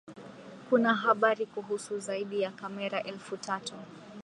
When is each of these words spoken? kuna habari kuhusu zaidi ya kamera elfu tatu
kuna 0.69 0.93
habari 0.95 1.45
kuhusu 1.45 1.99
zaidi 1.99 2.41
ya 2.41 2.51
kamera 2.51 3.03
elfu 3.03 3.37
tatu 3.37 3.73